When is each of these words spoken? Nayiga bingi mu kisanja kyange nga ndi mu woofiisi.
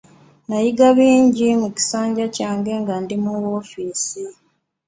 Nayiga 0.47 0.87
bingi 0.97 1.47
mu 1.61 1.69
kisanja 1.75 2.25
kyange 2.35 2.73
nga 2.81 2.95
ndi 3.03 3.15
mu 3.23 3.33
woofiisi. 3.43 4.23